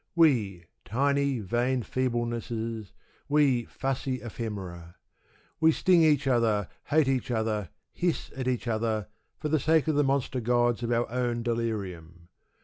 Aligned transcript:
We 0.15 0.63
tiny, 0.83 1.41
vain 1.41 1.83
feeblenesses, 1.83 2.91
we 3.29 3.65
fussy 3.65 4.15
ephemera; 4.19 4.95
we 5.59 5.71
sting 5.71 6.01
each 6.01 6.25
other, 6.25 6.69
hate 6.85 7.07
each 7.07 7.29
other, 7.29 7.69
hiss 7.91 8.31
at 8.35 8.47
each 8.47 8.67
other, 8.67 9.09
for 9.37 9.49
the 9.49 9.59
sake 9.59 9.87
of 9.87 9.93
the 9.93 10.03
monster 10.03 10.39
gods 10.41 10.81
of 10.81 10.91
our 10.91 11.07
own 11.11 11.43
delirium. 11.43 12.29